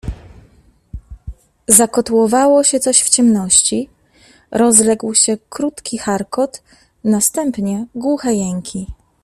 Zakotłowało 1.67 2.63
się 2.63 2.79
coś 2.79 3.01
w 3.01 3.09
ciemności, 3.09 3.89
rozległ 4.51 5.13
się 5.13 5.37
krótki 5.49 5.97
charkot, 5.97 6.63
na 7.03 7.21
stępnie 7.21 7.85
głuche 7.95 8.33
jęki. 8.33 8.87